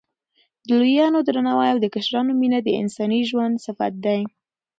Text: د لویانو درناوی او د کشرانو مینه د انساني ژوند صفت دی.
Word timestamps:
د 0.65 0.67
لویانو 0.79 1.19
درناوی 1.27 1.67
او 1.73 1.77
د 1.81 1.85
کشرانو 1.95 2.31
مینه 2.41 2.59
د 2.63 2.69
انساني 2.81 3.21
ژوند 3.29 3.55
صفت 3.65 3.93
دی. 4.05 4.21